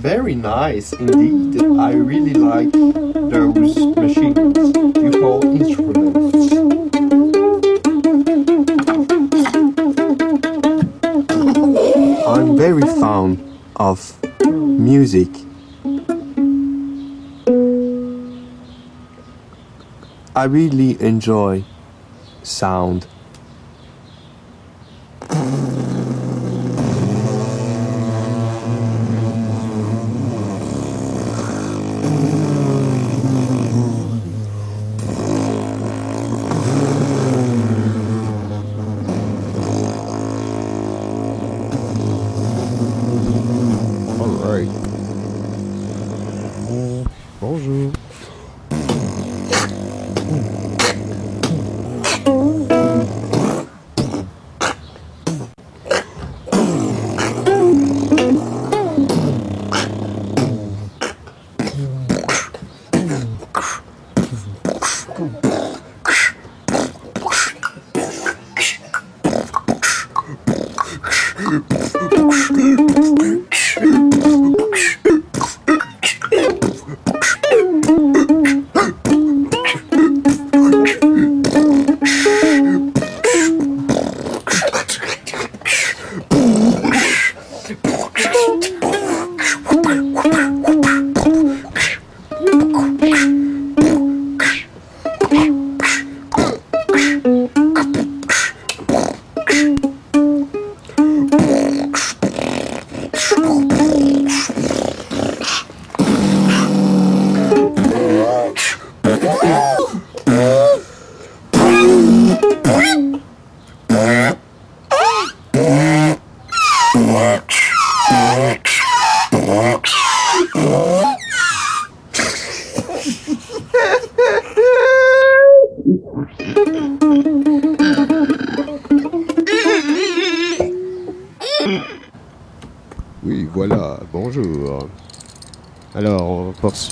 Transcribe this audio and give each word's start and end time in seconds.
very 0.00 0.34
nice 0.34 0.94
indeed. 0.94 1.62
I 1.78 1.92
really 1.92 2.32
like 2.32 2.72
those 2.72 3.76
machines 3.96 4.96
you 4.96 5.10
call 5.20 5.44
instruments. 5.44 6.52
I'm 12.26 12.56
very 12.56 12.88
fond 12.98 13.60
of 13.76 14.16
music. 14.48 15.28
I 20.34 20.44
really 20.44 20.98
enjoy 21.02 21.64
sound. 22.42 23.06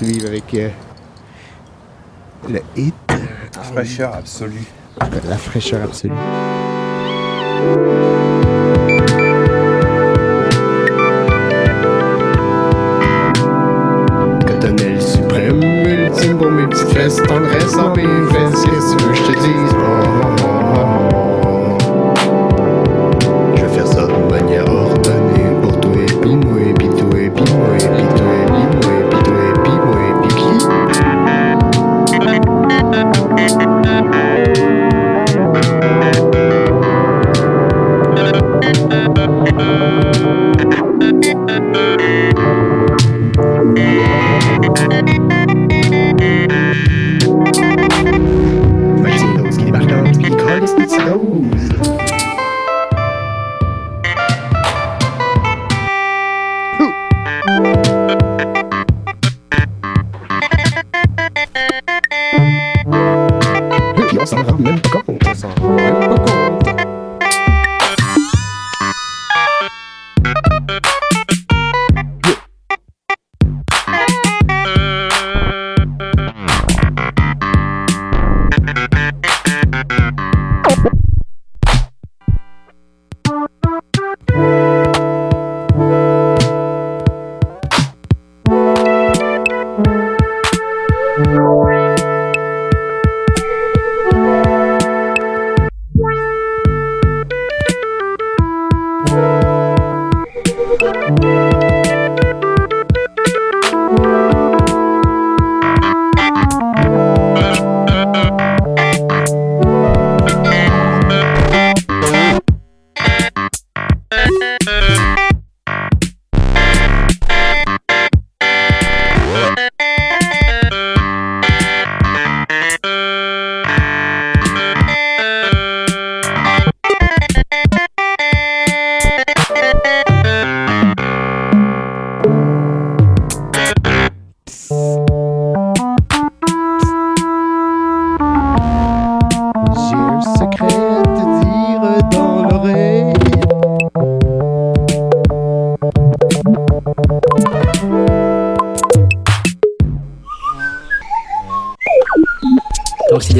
On 0.01 0.05
poursuit 0.05 0.25
avec 0.25 0.53
euh, 0.53 0.69
le 2.49 2.61
hit. 2.75 2.93
Fraîcheur 3.73 4.15
absolue. 4.15 4.65
La 5.27 5.37
fraîcheur 5.37 5.83
absolue. 5.83 6.13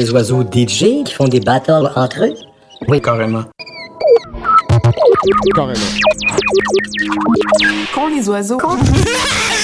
Des 0.10 0.16
oiseaux 0.16 0.42
DJ 0.42 1.04
qui 1.06 1.14
font 1.14 1.28
des 1.28 1.40
battles 1.40 1.92
entre 1.96 2.26
eux? 2.26 2.34
Oui, 2.88 3.00
carrément. 3.00 3.44
Carrément. 5.54 5.80
Quand 7.94 8.08
les 8.08 8.28
oiseaux. 8.28 8.58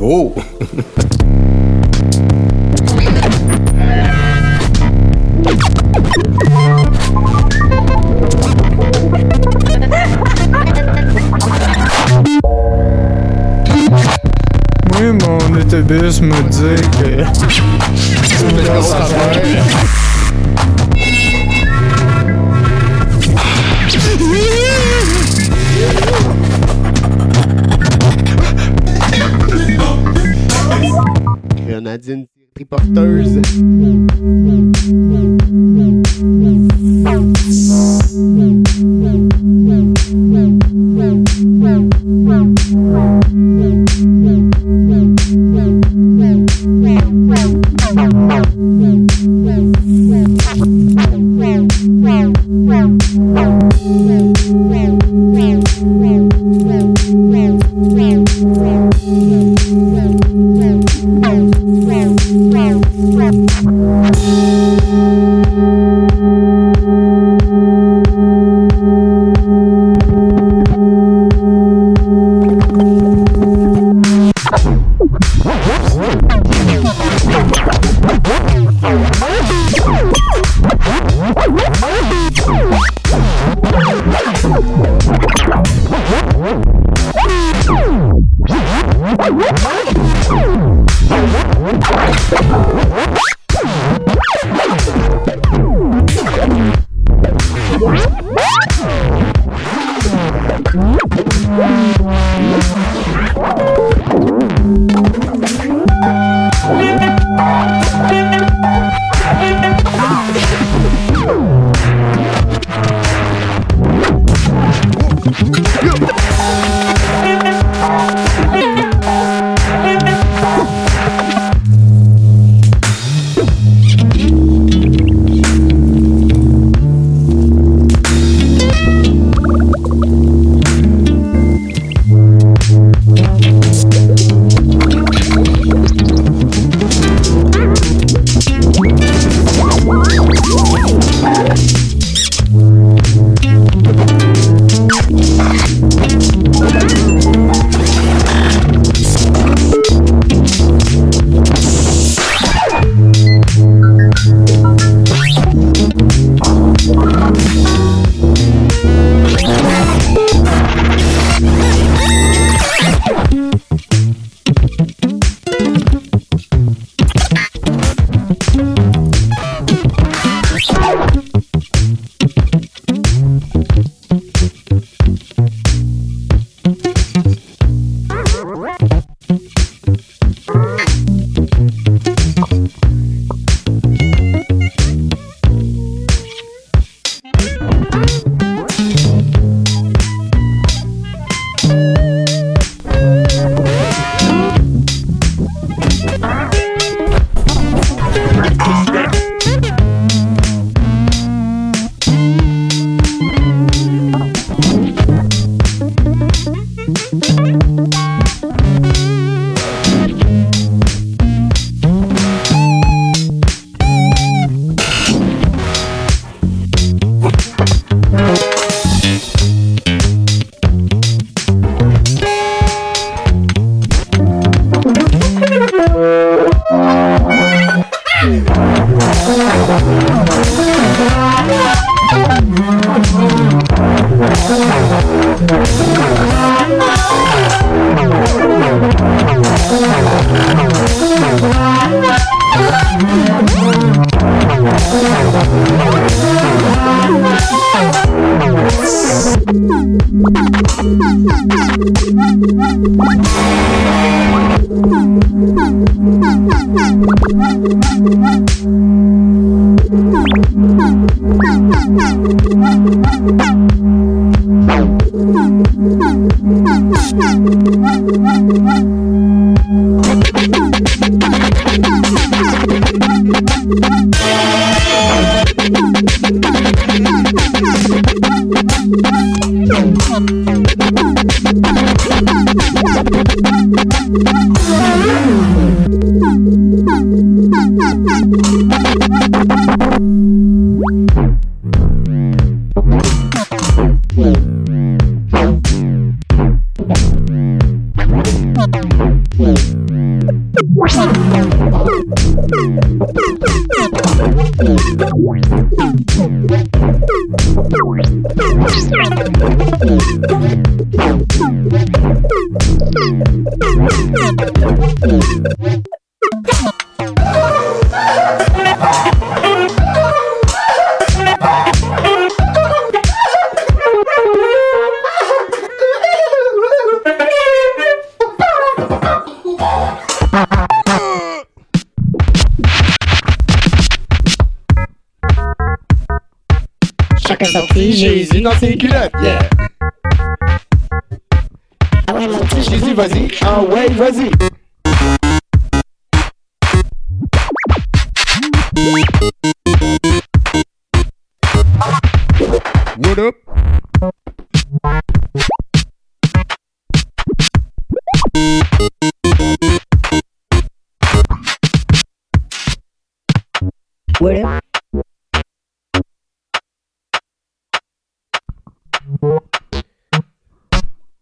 beau. 0.00 0.32
Oui, 14.94 15.12
mon 15.12 15.38
autobus 15.58 16.20
me 16.22 16.42
dit 16.48 16.80
que. 16.98 17.60
Grenadine 31.90 32.28
triporteuse. 32.54 33.42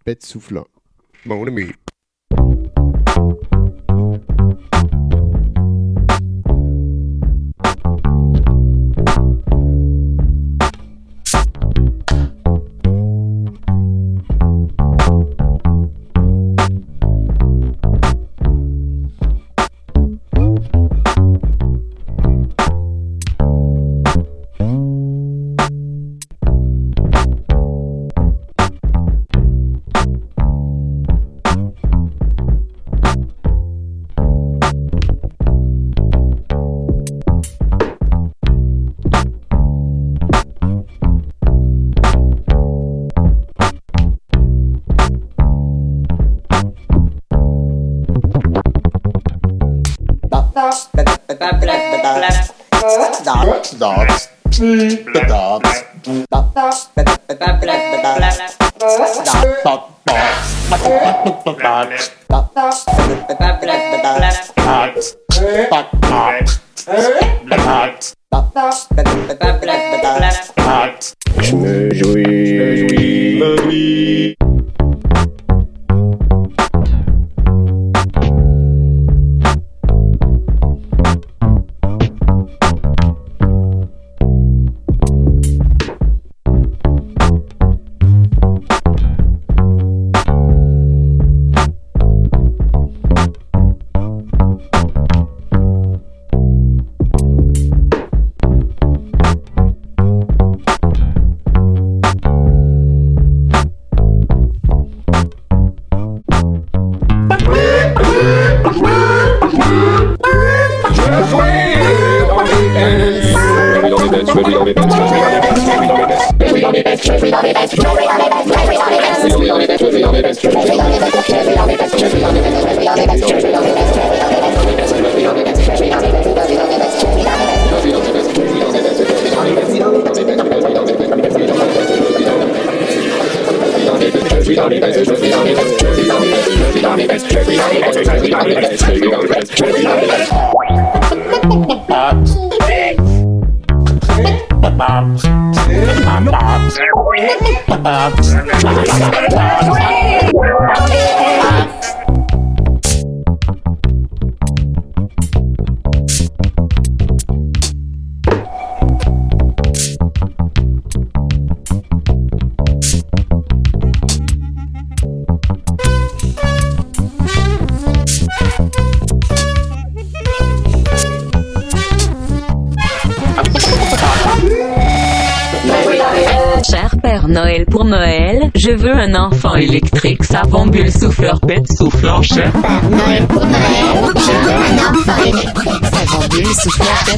Bête 0.08 0.24
soufflant. 0.24 0.66
Mon 1.26 1.46
ami. 1.46 1.66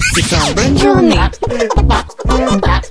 Souffleur, 0.00 0.54
pète, 2.60 2.89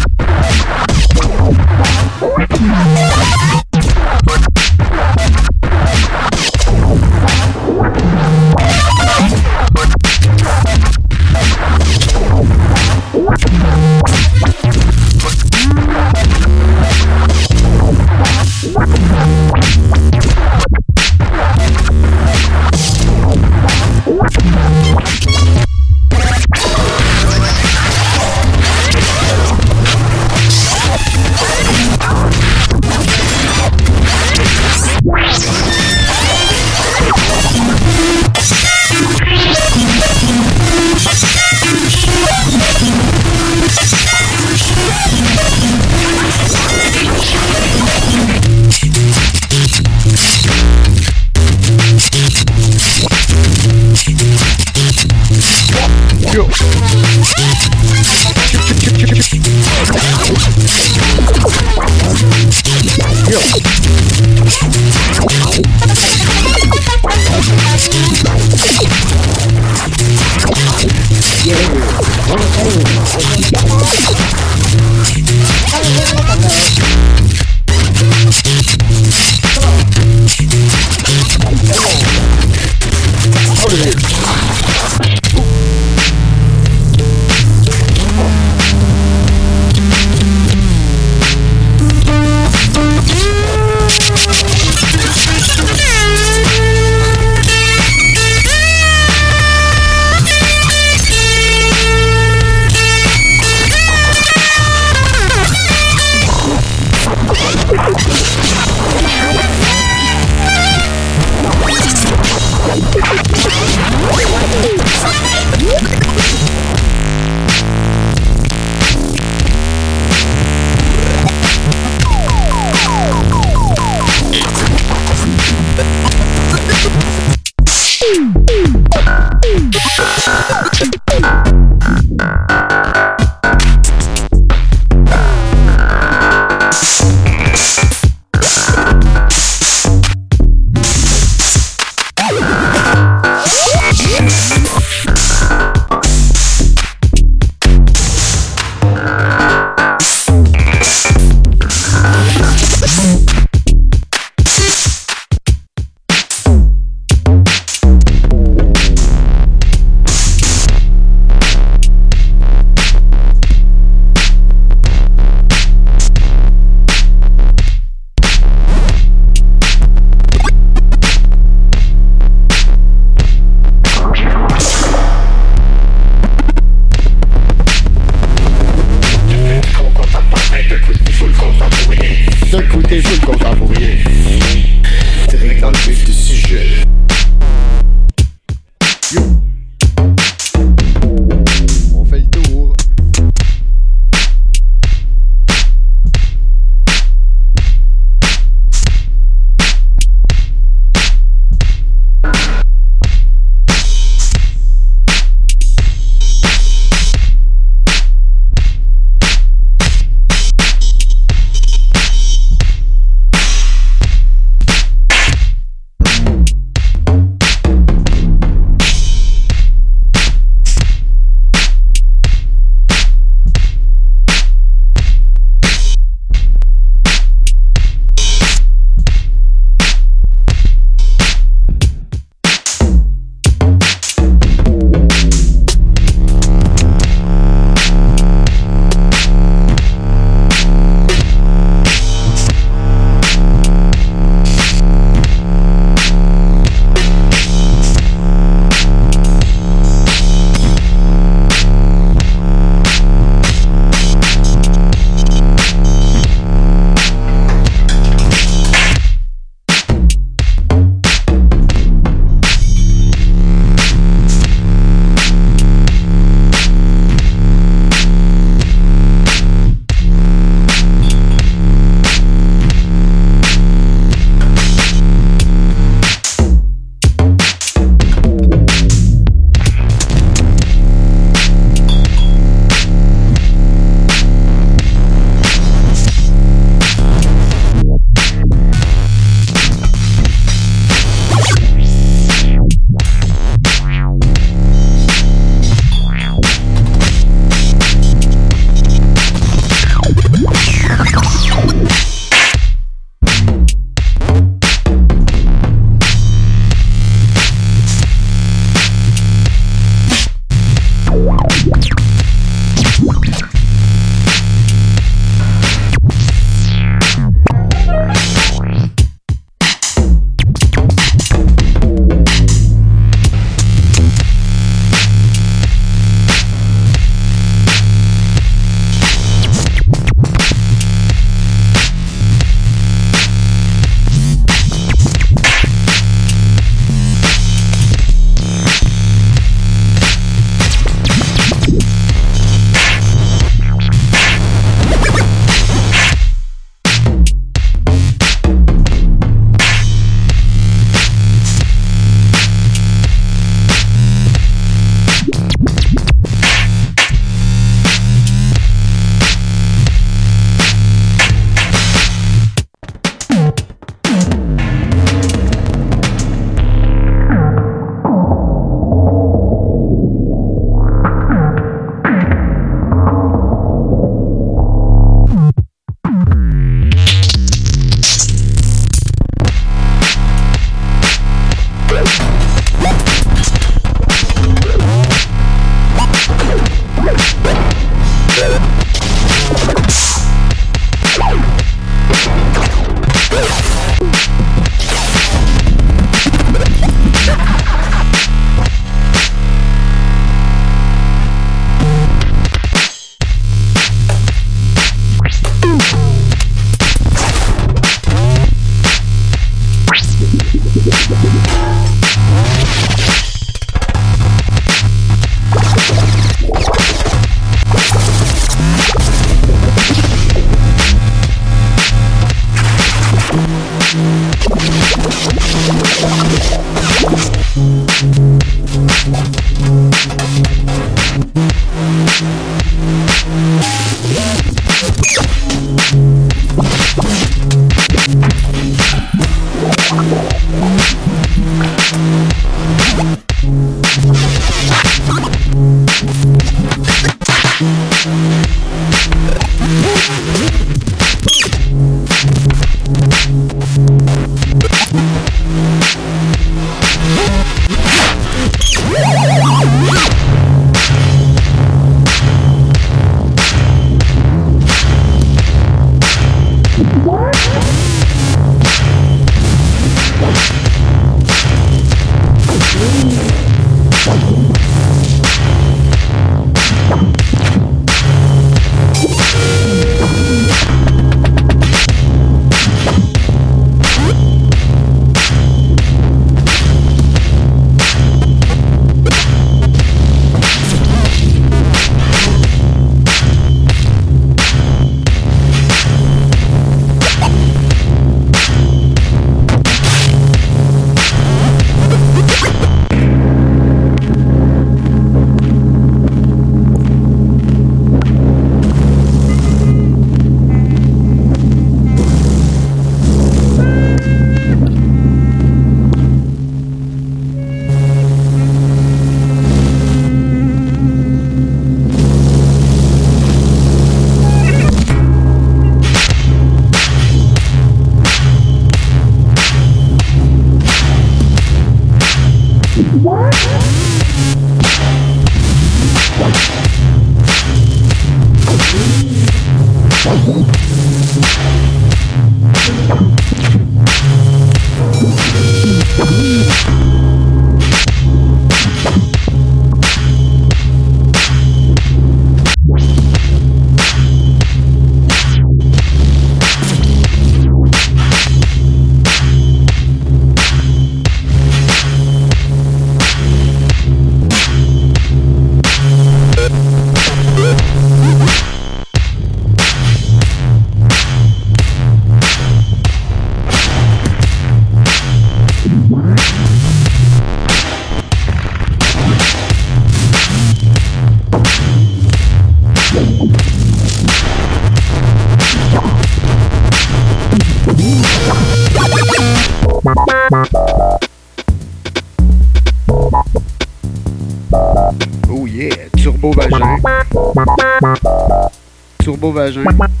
vejam. 599.41 599.65
Hein? 599.65 600.00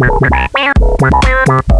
Wow. 0.00 1.73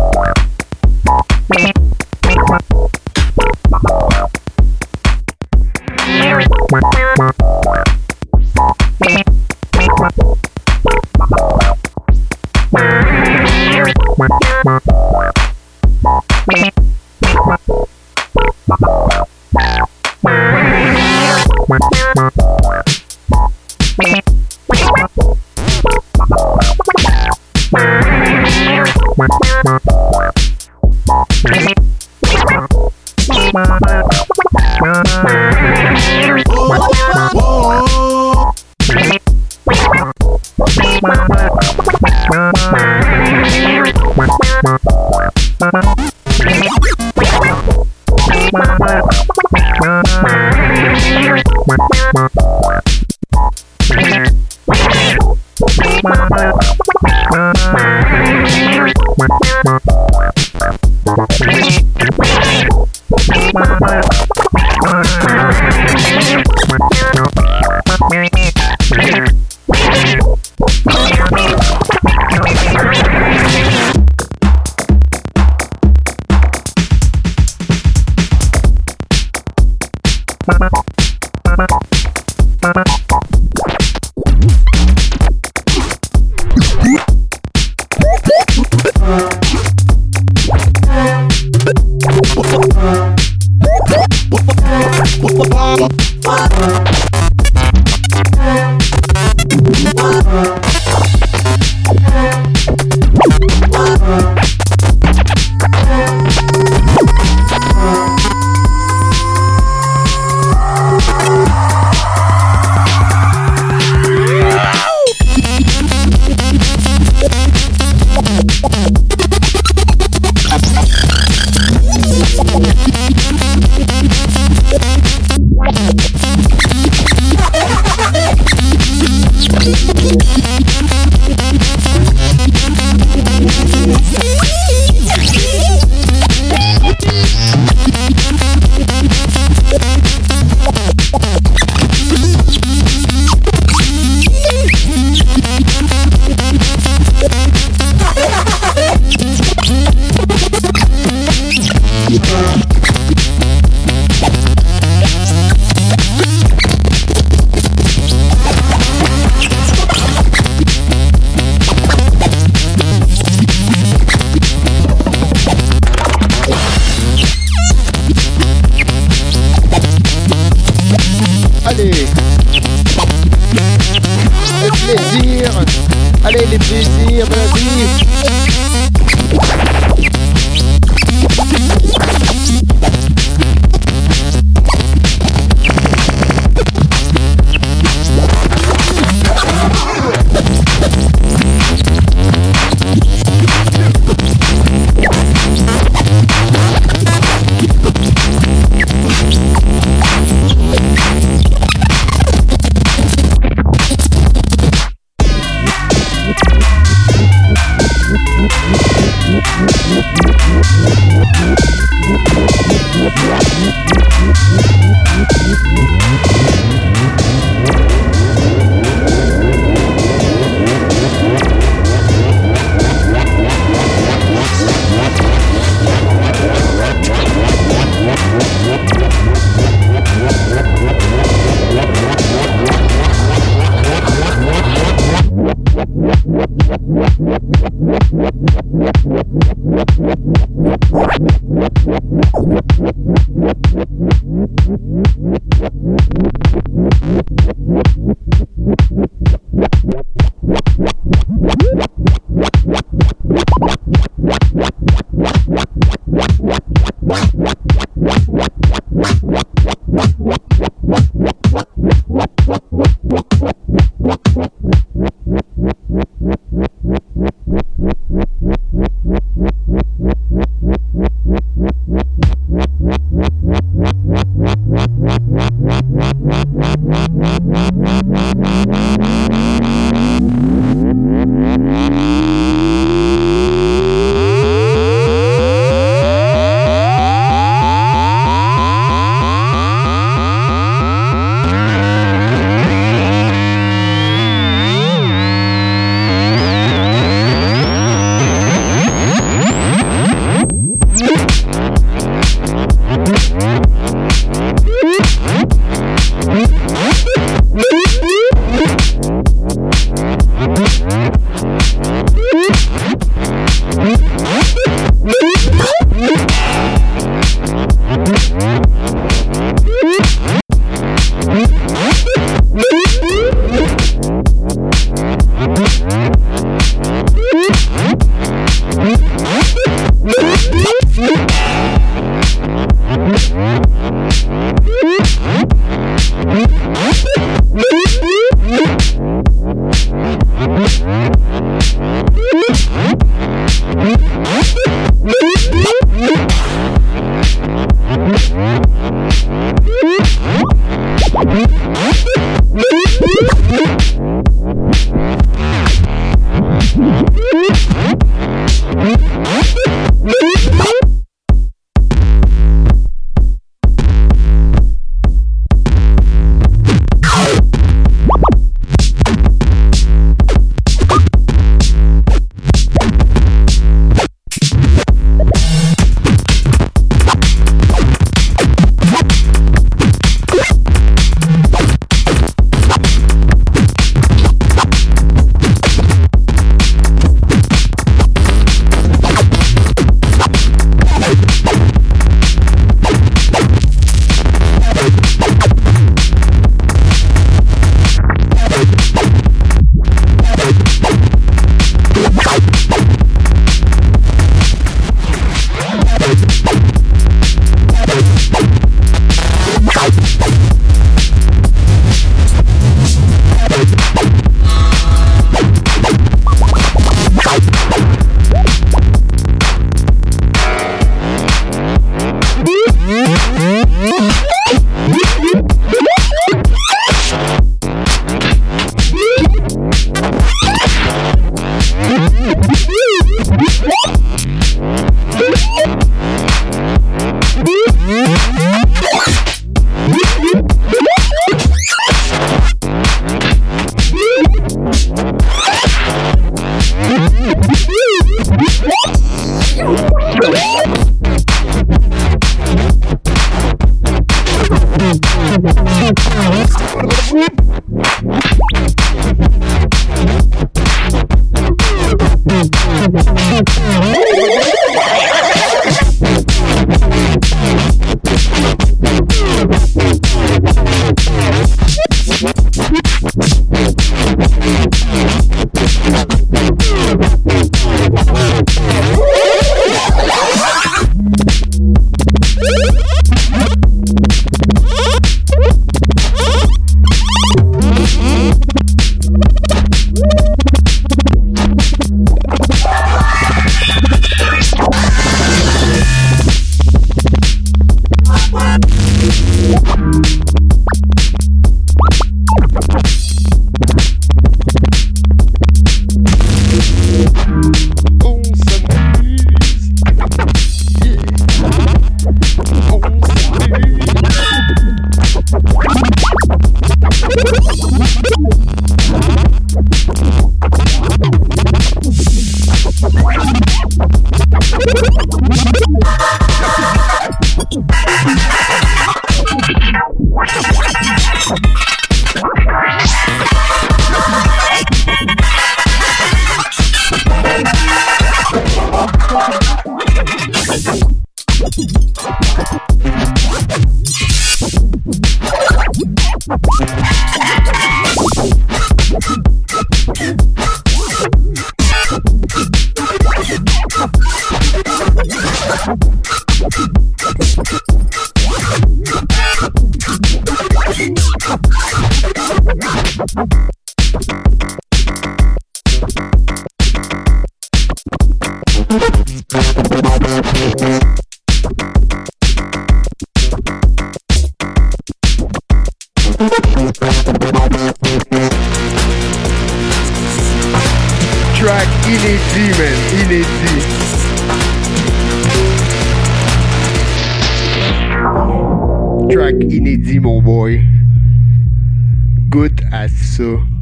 À 593.21 593.53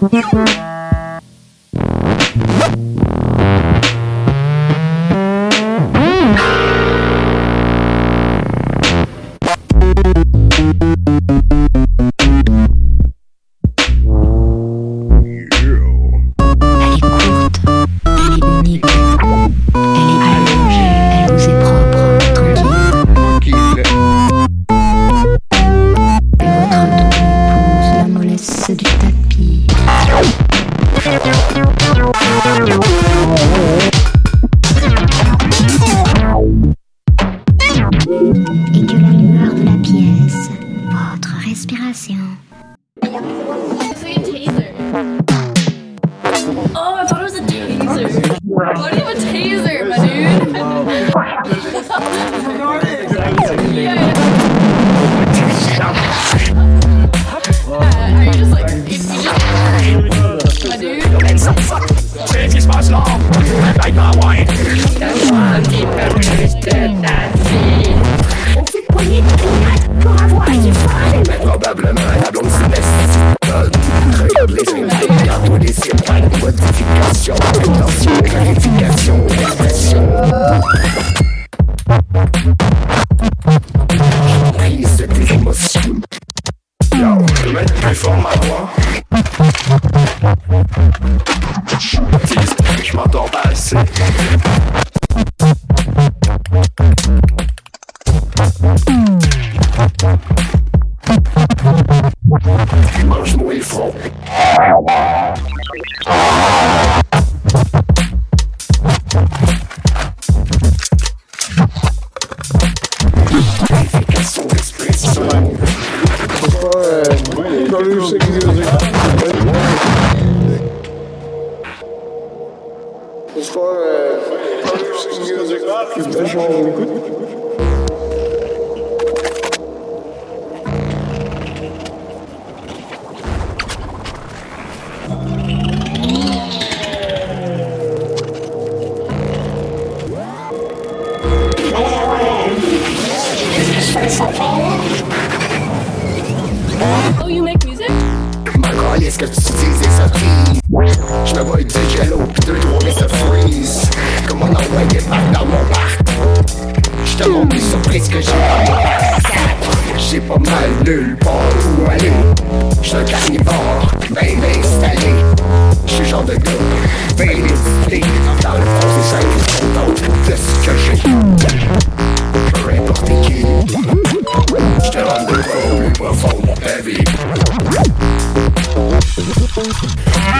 Thank 0.00 0.32
you. 0.32 0.79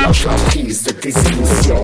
Lâche 0.03 0.25
l'emprise 0.25 0.83
de 0.85 0.93
tes 0.93 1.11
émotions 1.11 1.83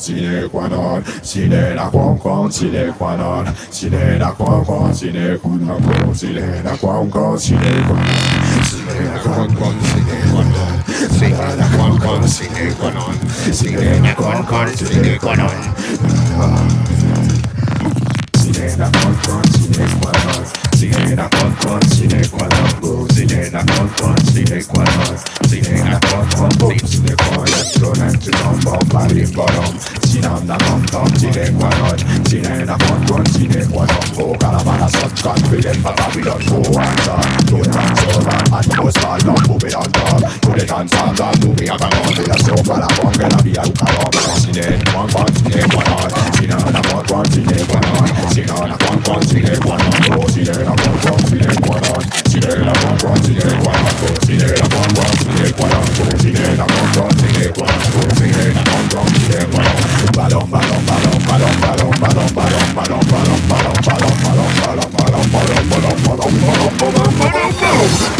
sine 0.00 0.48
qua 0.48 0.66
non 0.66 1.04
Sine 1.20 1.74
la 1.74 1.88
quan 1.90 2.16
quan 2.18 2.50
sine 2.50 2.94
qua 2.96 3.16
non 3.16 3.54
Sine 3.68 4.16
la 4.18 4.32
quan 4.32 4.64
quan 4.64 4.94
sine 4.94 5.36
qua 5.38 5.50
non 5.58 6.14
Sine 6.14 6.62
la 6.62 6.76
quan 6.76 7.10
quan 7.10 7.38
sine 7.38 7.82
qua 7.86 7.94
non 7.94 8.64
Sine 8.64 9.04
la 9.12 9.18
quan 9.20 9.54
quan 9.54 9.76
sine 9.82 10.16
qua 10.30 10.42
non 10.42 10.82
Sine 11.10 11.56
la 11.56 11.66
quan 11.76 11.98
quan 11.98 12.28
sine 12.28 12.74
qua 12.78 12.90
non 12.90 13.18
Sine 13.52 14.00
la 14.00 14.14
quan 14.14 14.44
quan 14.46 14.76
sine 14.76 15.18
qua 15.18 15.34
non. 15.34 15.50
Sine 18.38 18.76
la 18.78 18.88
quan 18.90 19.14
quan 19.22 19.44
sine 19.52 19.86
qua 20.00 20.12
non 20.24 20.29
sine 21.10 21.14
da 21.14 21.28
con 21.28 21.56
con 21.64 21.80
sine 21.90 22.28
qua 22.28 22.46
non 22.46 22.76
go 22.80 23.06
sine 23.12 23.48
na 23.50 23.64
con 23.64 23.90
con 23.98 24.14
sine 24.32 24.64
qua 24.64 24.84
non 24.84 25.16
sine 25.48 25.82
na 25.82 25.98
con 26.08 26.28
con 26.36 26.48
boom 26.56 26.76
sine 26.84 27.14
qua 27.14 27.44
electron 27.44 28.00
and 28.02 28.22
to 28.22 28.30
bomb 28.30 28.62
bomb 28.62 28.88
body 28.92 29.26
bottom 29.32 29.78
sine 30.02 30.40
da 30.44 30.56
con 30.56 30.84
con 30.90 31.16
sine 31.16 31.50
qua 31.52 31.68
non 31.68 32.24
sine 32.26 32.64
da 32.64 32.76
con 32.86 33.04
con 33.06 33.26
sine 33.26 33.66
qua 33.66 33.84
non 33.86 34.10
go 34.14 34.36
caravana 34.36 34.88
such 34.88 35.22
confident 35.22 35.82
but 35.82 35.96
Babylon 35.96 36.44
go 36.46 36.78
answer 36.78 37.18
to 37.46 37.56
the 37.58 37.70
dance 37.70 38.04
over 38.14 38.54
and 38.54 38.76
go 38.76 38.90
start 38.90 39.24
not 39.24 39.48
moving 39.48 39.74
on 39.74 39.90
top 39.90 40.20
to 40.40 40.50
the 40.54 40.64
dance 40.64 40.94
over 40.94 41.32
to 41.40 41.48
be 41.58 41.66
a 41.66 41.76
canon 41.76 42.14
to 42.14 42.22
the 42.22 42.36
show 42.38 42.62
para 42.62 42.86
con 42.94 43.10
que 43.12 43.26
la 43.26 43.42
vía 43.42 43.62
un 43.66 43.72
canon 43.72 44.12
sine 44.38 44.78
con 44.92 45.10
con 45.10 45.26
sine 45.34 45.66
qua 45.74 45.82
non 45.90 46.32
sine 46.34 46.56
da 46.70 46.80
con 46.86 47.04
con 47.04 47.24
sine 47.32 47.66
qua 47.66 47.80
non 47.80 48.30
sine 48.30 48.46
da 48.46 48.76
con 48.78 49.02
con 49.02 49.26
sine 49.26 49.58
qua 49.58 49.76
non 49.76 50.16
go 50.16 50.28
sine 50.28 50.52
da 50.52 50.74
con 50.74 50.99
Boom! 67.80 68.19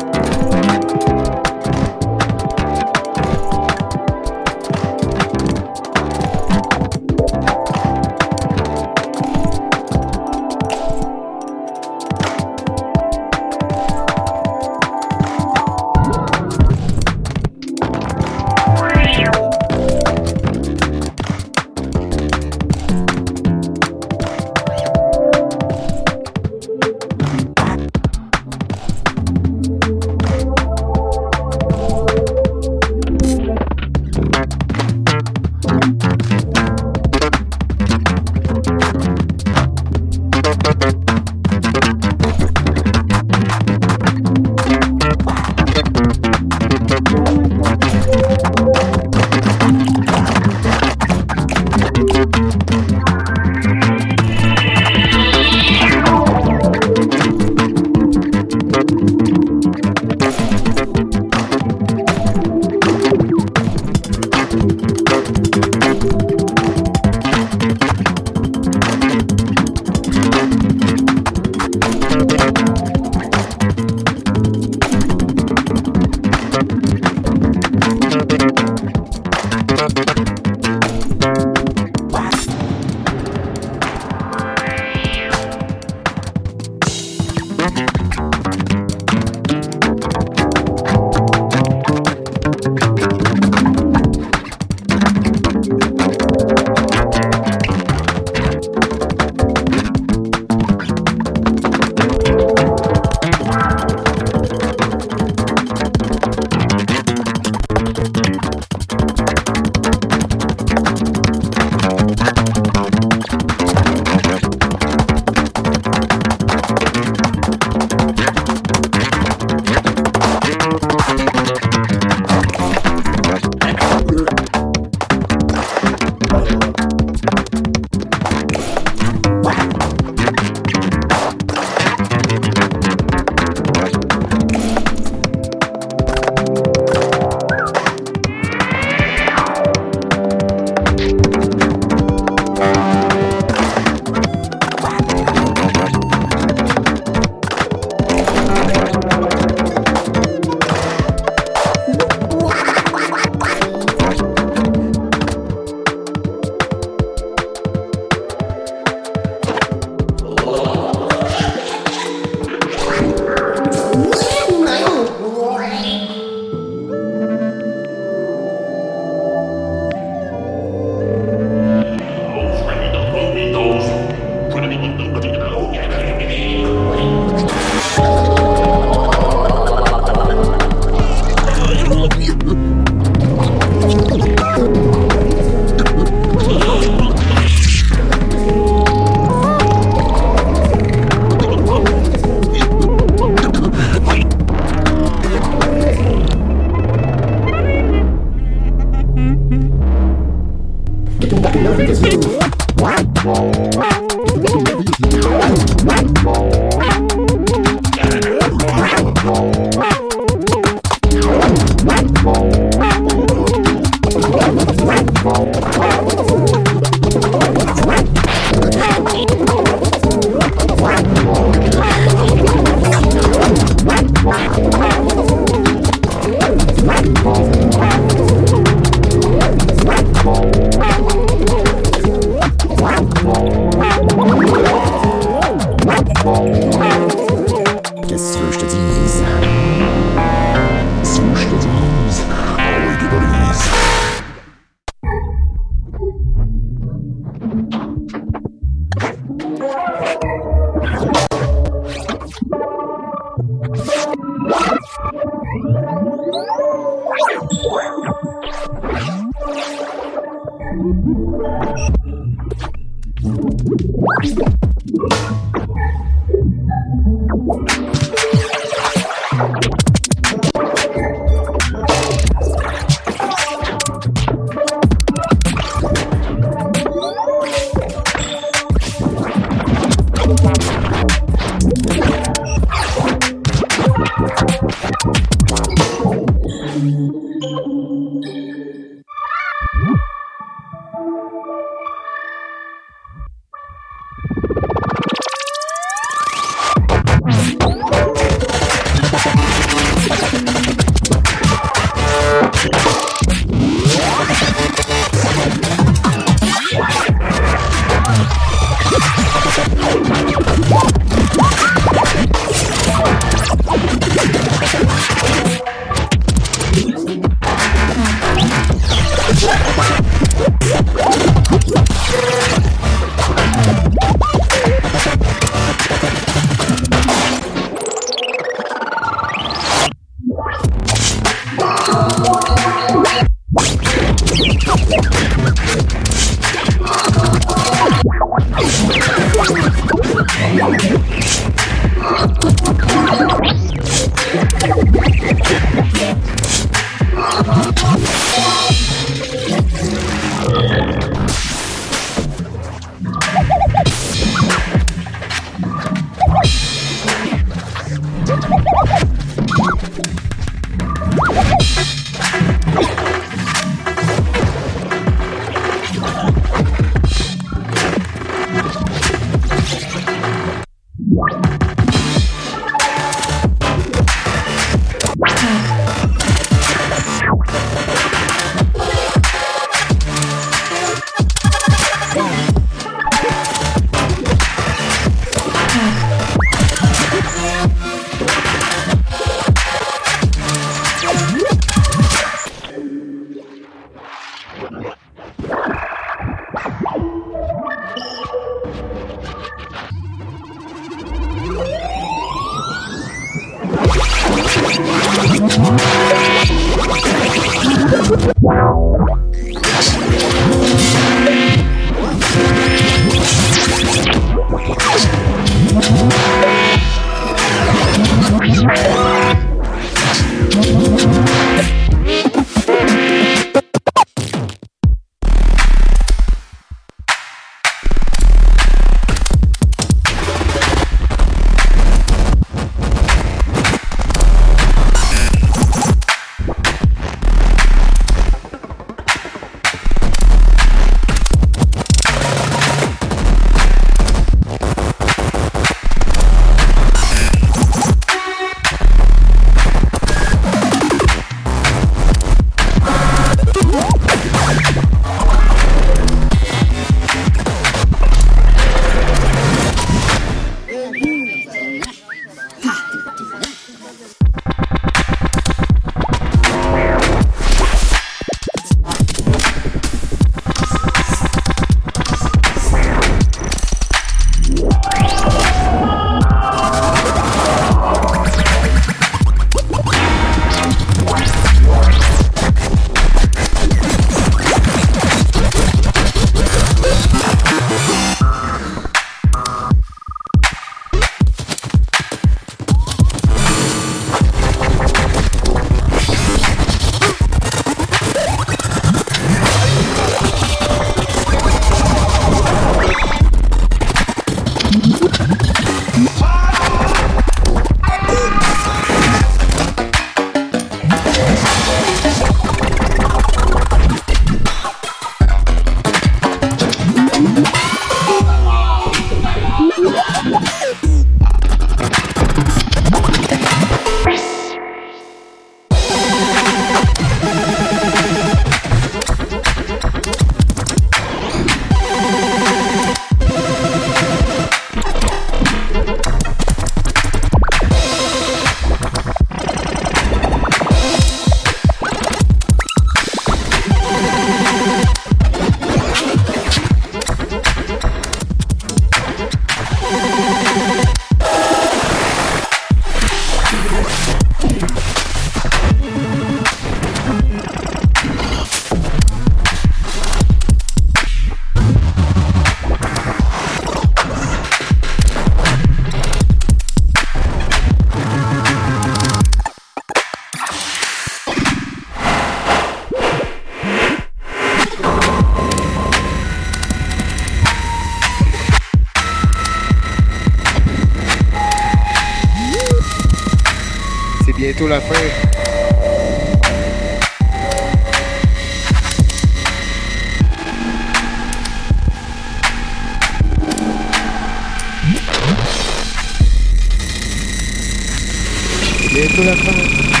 película. 599.21 599.35
¿sabes? 599.35 600.00